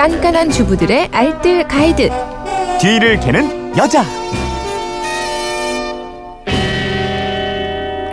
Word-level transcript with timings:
깐깐한 0.00 0.48
주부들의 0.50 1.10
알뜰 1.12 1.68
가이드. 1.68 2.08
뒤를 2.80 3.20
캐는 3.20 3.76
여자. 3.76 4.02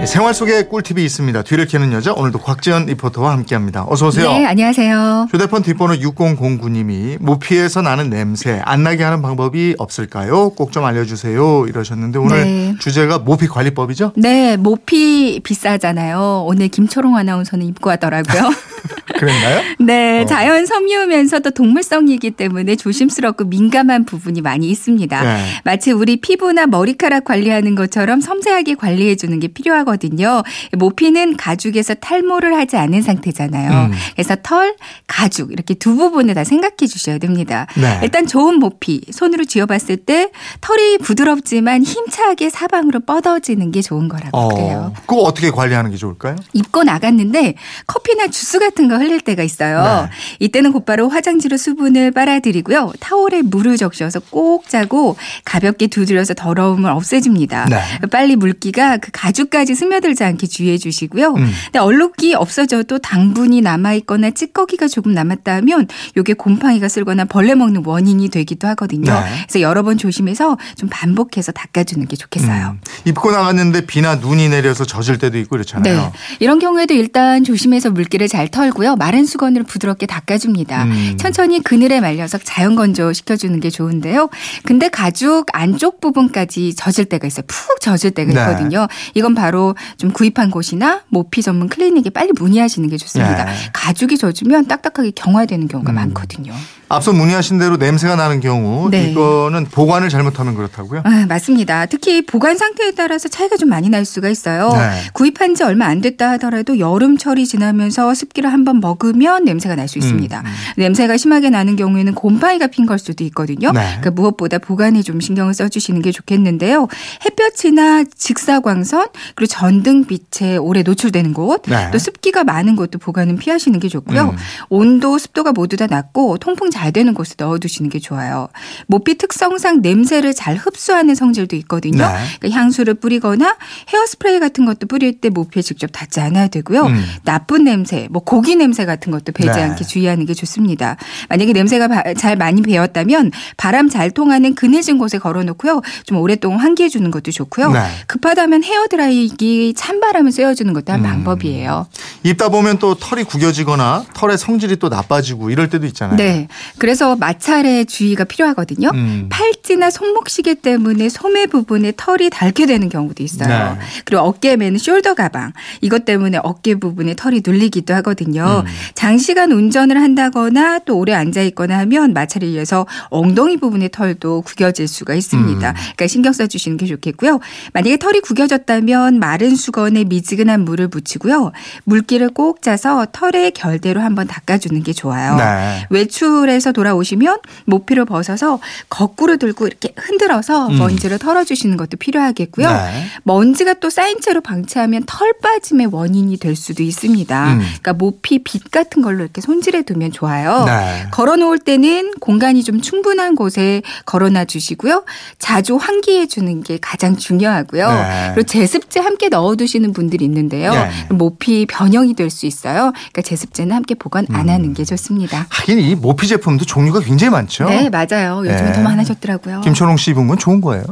예, 0.00 0.04
생활 0.04 0.34
속에 0.34 0.64
꿀팁이 0.64 1.04
있습니다. 1.04 1.42
뒤를 1.42 1.66
캐는 1.66 1.92
여자 1.92 2.12
오늘도 2.12 2.40
곽지연 2.40 2.86
리포터와 2.86 3.30
함께합니다. 3.30 3.84
어서 3.88 4.08
오세요. 4.08 4.32
네, 4.32 4.44
안녕하세요. 4.46 5.28
휴대폰 5.30 5.62
뒷번호 5.62 5.94
6009님이 5.94 7.18
모피에서 7.22 7.82
나는 7.82 8.10
냄새 8.10 8.60
안 8.64 8.82
나게 8.82 9.04
하는 9.04 9.22
방법이 9.22 9.76
없을까요? 9.78 10.50
꼭 10.56 10.72
좀 10.72 10.84
알려주세요. 10.84 11.66
이러셨는데 11.68 12.18
오늘 12.18 12.42
네. 12.44 12.74
주제가 12.80 13.20
모피 13.20 13.46
관리법이죠? 13.46 14.14
네, 14.16 14.56
모피 14.56 15.38
비싸잖아요. 15.44 16.42
오늘 16.48 16.66
김초롱 16.66 17.14
아나운서는 17.16 17.64
입고 17.66 17.90
하더라고요. 17.90 18.50
그랬나요? 19.18 19.62
네, 19.78 20.22
어. 20.22 20.26
자연 20.26 20.66
섬유면서도 20.66 21.50
동물성이기 21.50 22.32
때문에 22.32 22.76
조심스럽고 22.76 23.44
민감한 23.44 24.04
부분이 24.04 24.40
많이 24.40 24.70
있습니다. 24.70 25.22
네. 25.22 25.44
마치 25.64 25.92
우리 25.92 26.16
피부나 26.16 26.66
머리카락 26.66 27.24
관리하는 27.24 27.74
것처럼 27.74 28.20
섬세하게 28.20 28.74
관리해 28.74 29.16
주는 29.16 29.38
게 29.40 29.48
필요하거든요. 29.48 30.42
모피는 30.72 31.36
가죽에서 31.36 31.94
탈모를 31.94 32.56
하지 32.56 32.76
않은 32.76 33.02
상태잖아요. 33.02 33.70
음. 33.70 33.92
그래서 34.12 34.36
털, 34.42 34.74
가죽 35.06 35.52
이렇게 35.52 35.74
두 35.74 35.96
부분을 35.96 36.34
다 36.34 36.44
생각해 36.44 36.86
주셔야 36.88 37.18
됩니다. 37.18 37.66
네. 37.76 38.00
일단 38.02 38.26
좋은 38.26 38.58
모피 38.58 39.02
손으로 39.10 39.44
쥐어봤을 39.44 39.98
때 39.98 40.30
털이 40.60 40.98
부드럽지만 40.98 41.82
힘차게 41.82 42.50
사방으로 42.50 43.00
뻗어지는 43.00 43.70
게 43.72 43.82
좋은 43.82 44.08
거라고 44.08 44.48
그래요. 44.48 44.92
어, 44.94 45.00
그거 45.06 45.22
어떻게 45.22 45.50
관리하는 45.50 45.90
게 45.90 45.96
좋을까요? 45.96 46.36
입고 46.52 46.84
나갔는데 46.84 47.54
커피나 47.86 48.28
주스 48.28 48.58
같은 48.58 48.88
거 48.88 48.98
흘릴 49.06 49.20
때가 49.20 49.42
있어요. 49.42 50.08
네. 50.10 50.16
이때는 50.40 50.72
곧바로 50.72 51.08
화장지로 51.08 51.56
수분을 51.56 52.10
빨아들이고요. 52.10 52.92
타올에 53.00 53.42
물을 53.42 53.76
적셔서 53.76 54.20
꼭 54.30 54.68
짜고 54.68 55.16
가볍게 55.44 55.86
두드려서 55.86 56.34
더러움을 56.34 56.90
없애줍니다. 56.90 57.66
네. 57.66 57.80
빨리 58.10 58.36
물기가 58.36 58.96
그 58.98 59.10
가죽까지 59.12 59.74
스며들지 59.74 60.24
않게 60.24 60.46
주의해 60.46 60.78
주시고요. 60.78 61.34
음. 61.34 61.50
근데 61.66 61.78
얼룩기 61.78 62.34
없어져도 62.34 62.98
당분이 62.98 63.60
남아 63.60 63.94
있거나 63.94 64.30
찌꺼기가 64.30 64.88
조금 64.88 65.14
남았다 65.14 65.54
하면 65.56 65.86
이게 66.16 66.34
곰팡이가 66.34 66.88
쓸거나 66.88 67.24
벌레 67.24 67.54
먹는 67.54 67.82
원인이 67.84 68.28
되기도 68.28 68.66
하거든요. 68.68 69.12
네. 69.12 69.20
그래서 69.48 69.60
여러 69.60 69.82
번 69.82 69.96
조심해서 69.98 70.56
좀 70.76 70.88
반복해서 70.90 71.52
닦아주는 71.52 72.06
게 72.08 72.16
좋겠어요. 72.16 72.70
음, 72.70 72.80
입고 73.06 73.30
나갔는데 73.30 73.86
비나 73.86 74.16
눈이 74.16 74.48
내려서 74.48 74.84
젖을 74.84 75.18
때도 75.18 75.38
있고 75.38 75.50
그렇잖아요. 75.50 75.96
네. 75.96 76.12
이런 76.40 76.58
경우에도 76.58 76.92
일단 76.92 77.44
조심해서 77.44 77.90
물기를 77.90 78.26
잘 78.26 78.48
털고요. 78.48 78.96
마른 78.96 79.24
수건으로 79.24 79.64
부드럽게 79.64 80.06
닦아줍니다. 80.06 80.84
음. 80.84 81.16
천천히 81.16 81.62
그늘에 81.62 82.00
말려서 82.00 82.38
자연 82.38 82.74
건조 82.74 83.12
시켜주는 83.12 83.58
게 83.60 83.70
좋은데요. 83.70 84.28
근데 84.64 84.88
가죽 84.88 85.46
안쪽 85.52 86.00
부분까지 86.00 86.74
젖을 86.74 87.04
때가 87.04 87.28
있어요. 87.28 87.44
푹 87.46 87.80
젖을 87.80 88.10
때가 88.10 88.32
네. 88.32 88.40
있거든요. 88.40 88.88
이건 89.14 89.36
바로 89.36 89.76
좀 89.98 90.10
구입한 90.10 90.50
곳이나 90.50 91.02
모피 91.08 91.42
전문 91.42 91.68
클리닉에 91.68 92.10
빨리 92.10 92.32
문의하시는 92.36 92.88
게 92.88 92.96
좋습니다. 92.96 93.44
네. 93.44 93.52
가죽이 93.72 94.18
젖으면 94.18 94.66
딱딱하게 94.66 95.12
경화되는 95.12 95.68
경우가 95.68 95.92
음. 95.92 95.94
많거든요. 95.94 96.52
앞서 96.88 97.12
문의하신 97.12 97.58
대로 97.58 97.76
냄새가 97.76 98.14
나는 98.14 98.40
경우 98.40 98.88
네. 98.90 99.10
이거는 99.10 99.64
보관을 99.66 100.08
잘못하면 100.08 100.54
그렇다고요? 100.54 101.02
아, 101.04 101.26
맞습니다. 101.28 101.86
특히 101.86 102.24
보관 102.24 102.56
상태에 102.56 102.92
따라서 102.92 103.28
차이가 103.28 103.56
좀 103.56 103.68
많이 103.70 103.88
날 103.88 104.04
수가 104.04 104.28
있어요. 104.28 104.68
네. 104.72 105.00
구입한 105.12 105.54
지 105.56 105.64
얼마 105.64 105.86
안 105.86 106.00
됐다 106.00 106.30
하더라도 106.32 106.78
여름철이 106.78 107.46
지나면서 107.46 108.14
습기를 108.14 108.52
한번 108.52 108.80
먹으면 108.80 109.44
냄새가 109.44 109.74
날 109.74 109.86
수 109.86 109.98
있습니다. 109.98 110.40
음, 110.40 110.46
음. 110.46 110.52
냄새가 110.76 111.16
심하게 111.16 111.48
나는 111.48 111.76
경우에는 111.76 112.14
곰팡이가 112.14 112.66
핀 112.68 112.86
걸 112.86 112.98
수도 113.00 113.22
있거든요. 113.24 113.70
네. 113.72 113.80
그러니까 114.00 114.10
무엇보다 114.12 114.58
보관에 114.58 115.02
좀 115.02 115.20
신경을 115.20 115.54
써주시는 115.54 116.02
게 116.02 116.12
좋겠는데요. 116.12 116.86
햇볕이나 117.24 118.04
직사광선 118.04 119.08
그리고 119.34 119.48
전등빛에 119.52 120.56
오래 120.58 120.82
노출되는 120.82 121.32
곳, 121.34 121.62
네. 121.66 121.90
또 121.92 121.98
습기가 121.98 122.44
많은 122.44 122.76
곳도 122.76 122.98
보관은 122.98 123.36
피하시는 123.38 123.78
게 123.80 123.88
좋고요. 123.88 124.30
음. 124.30 124.36
온도, 124.68 125.18
습도가 125.18 125.52
모두 125.52 125.76
다 125.76 125.86
낮고 125.88 126.38
통풍 126.38 126.70
잘 126.76 126.92
되는 126.92 127.14
곳에 127.14 127.34
넣어두시는 127.38 127.88
게 127.90 127.98
좋아요. 127.98 128.48
모피 128.86 129.16
특성상 129.16 129.80
냄새를 129.80 130.34
잘 130.34 130.56
흡수하는 130.56 131.14
성질도 131.14 131.56
있거든요. 131.56 132.06
네. 132.06 132.14
그러니까 132.38 132.60
향수를 132.60 132.94
뿌리거나 132.94 133.56
헤어스프레이 133.88 134.38
같은 134.40 134.66
것도 134.66 134.86
뿌릴 134.86 135.20
때 135.20 135.30
모피에 135.30 135.62
직접 135.62 135.86
닿지 135.90 136.20
않아야 136.20 136.48
되고요. 136.48 136.84
음. 136.86 137.02
나쁜 137.24 137.64
냄새, 137.64 138.08
뭐 138.10 138.22
고기 138.22 138.56
냄새 138.56 138.84
같은 138.84 139.10
것도 139.10 139.32
배지 139.32 139.50
네. 139.50 139.62
않게 139.62 139.84
주의하는 139.84 140.26
게 140.26 140.34
좋습니다. 140.34 140.96
만약에 141.30 141.52
냄새가 141.54 141.88
바- 141.88 142.14
잘 142.14 142.36
많이 142.36 142.60
배었다면 142.60 143.32
바람 143.56 143.88
잘 143.88 144.10
통하는 144.10 144.54
그늘진 144.54 144.98
곳에 144.98 145.18
걸어놓고요. 145.18 145.80
좀 146.04 146.18
오랫동안 146.18 146.60
환기해 146.60 146.90
주는 146.90 147.10
것도 147.10 147.30
좋고요. 147.30 147.72
네. 147.72 147.80
급하다면 148.06 148.64
헤어 148.64 148.86
드라이기 148.88 149.72
찬바람을 149.74 150.30
쐬어주는 150.30 150.72
것도 150.74 150.92
한 150.92 151.00
음. 151.00 151.04
방법이에요. 151.04 151.86
입다 152.22 152.50
보면 152.50 152.78
또 152.78 152.94
털이 152.94 153.24
구겨지거나 153.24 154.04
털의 154.14 154.36
성질이 154.36 154.76
또 154.76 154.88
나빠지고 154.90 155.50
이럴 155.50 155.70
때도 155.70 155.86
있잖아요. 155.86 156.16
네. 156.16 156.48
그래서 156.78 157.16
마찰에 157.16 157.84
주의가 157.84 158.24
필요하거든요. 158.24 158.90
음. 158.94 159.26
팔찌나 159.30 159.90
손목시계 159.90 160.54
때문에 160.54 161.08
소매 161.08 161.46
부분에 161.46 161.92
털이 161.96 162.30
닳게 162.30 162.66
되는 162.66 162.88
경우도 162.88 163.22
있어요. 163.22 163.76
네. 163.78 163.80
그리고 164.04 164.22
어깨에 164.22 164.56
매는 164.56 164.78
숄더 164.78 165.14
가방 165.14 165.52
이것 165.80 166.04
때문에 166.04 166.38
어깨 166.42 166.74
부분에 166.74 167.14
털이 167.14 167.42
눌리기도 167.44 167.94
하거든요. 167.94 168.64
음. 168.66 168.72
장시간 168.94 169.52
운전을 169.52 170.00
한다거나 170.00 170.80
또 170.80 170.98
오래 170.98 171.12
앉아 171.12 171.42
있거나 171.42 171.78
하면 171.78 172.12
마찰에 172.12 172.46
의해서 172.46 172.86
엉덩이 173.10 173.56
부분의 173.56 173.90
털도 173.90 174.42
구겨질 174.42 174.88
수가 174.88 175.14
있습니다. 175.14 175.68
음. 175.68 175.74
그러니까 175.74 176.06
신경 176.06 176.32
써 176.32 176.46
주시는 176.46 176.76
게 176.76 176.86
좋겠고요. 176.86 177.40
만약에 177.72 177.96
털이 177.96 178.20
구겨졌다면 178.20 179.18
마른 179.18 179.56
수건에 179.56 180.04
미지근한 180.04 180.64
물을 180.64 180.88
묻히고요. 180.88 181.52
물기를 181.84 182.30
꼭 182.30 182.62
짜서 182.62 183.06
털에 183.12 183.50
결대로 183.50 184.00
한번 184.00 184.26
닦아주는 184.26 184.82
게 184.82 184.92
좋아요. 184.92 185.36
네. 185.36 185.86
외출 185.90 186.48
해서 186.56 186.72
돌아오시면 186.72 187.38
모피를 187.64 188.04
벗어서 188.04 188.58
거꾸로 188.88 189.36
들고 189.36 189.66
이렇게 189.66 189.92
흔들어서 189.96 190.68
음. 190.68 190.78
먼지를 190.78 191.18
털어주시는 191.18 191.76
것도 191.76 191.96
필요하겠고요. 191.98 192.68
네. 192.70 193.06
먼지가 193.22 193.74
또 193.74 193.90
쌓인 193.90 194.20
채로 194.20 194.40
방치하면 194.40 195.04
털 195.06 195.32
빠짐의 195.40 195.88
원인이 195.92 196.36
될 196.38 196.56
수도 196.56 196.82
있습니다. 196.82 197.52
음. 197.52 197.58
그러니까 197.58 197.92
모피 197.92 198.40
빗 198.40 198.70
같은 198.70 199.02
걸로 199.02 199.22
이렇게 199.22 199.40
손질해 199.40 199.82
두면 199.82 200.12
좋아요. 200.12 200.64
네. 200.66 201.06
걸어 201.10 201.36
놓을 201.36 201.58
때는 201.58 202.12
공간이 202.20 202.62
좀 202.64 202.80
충분한 202.80 203.34
곳에 203.36 203.82
걸어 204.04 204.28
놔 204.28 204.44
주시고요. 204.44 205.04
자주 205.38 205.76
환기해 205.76 206.26
주는 206.26 206.62
게 206.62 206.78
가장 206.80 207.16
중요하고요. 207.16 207.88
네. 207.88 208.30
그리고 208.34 208.46
제습제 208.46 209.00
함께 209.00 209.28
넣어 209.28 209.56
두시는 209.56 209.92
분들이 209.92 210.24
있는데요. 210.24 210.72
네. 210.72 210.90
모피 211.10 211.66
변형이 211.66 212.14
될 212.14 212.26
수 212.30 212.44
있어요. 212.46 212.92
그러니까 212.92 213.22
제습제는 213.22 213.74
함께 213.74 213.94
보관 213.94 214.26
안 214.30 214.48
음. 214.48 214.54
하는 214.54 214.74
게 214.74 214.84
좋습니다. 214.84 215.46
하긴 215.48 215.78
이 215.78 215.94
모피 215.94 216.26
제품 216.26 216.45
도 216.56 216.64
종류가 216.64 217.00
굉장히 217.00 217.30
많죠. 217.30 217.68
네, 217.68 217.90
맞아요. 217.90 218.38
요즘에 218.38 218.62
네. 218.62 218.72
더 218.72 218.80
많아졌더라고요. 218.82 219.60
김초롱 219.62 219.96
씨 219.96 220.12
입은 220.12 220.28
건 220.28 220.38
좋은 220.38 220.60
거예요. 220.60 220.84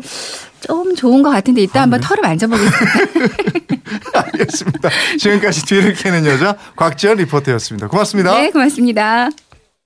좀 0.60 0.94
좋은 0.96 1.22
것 1.22 1.30
같은데 1.30 1.62
이따 1.62 1.82
한번 1.82 2.00
네. 2.00 2.06
털을 2.06 2.22
만져보겠습니다. 2.22 2.78
알겠습니다. 4.14 4.88
지금까지 5.18 5.64
뒤를 5.66 5.94
캐는 5.94 6.26
여자 6.26 6.56
곽지연 6.76 7.18
리포터였습니다. 7.18 7.88
고맙습니다. 7.88 8.32
네, 8.32 8.50
고맙습니다. 8.50 9.30